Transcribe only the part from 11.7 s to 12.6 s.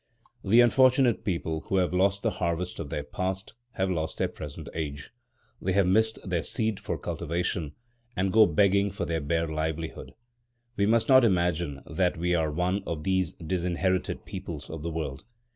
that we are